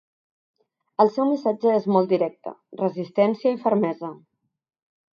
[1.05, 4.15] El seu missatge és molt directe: Resistència i fermesa.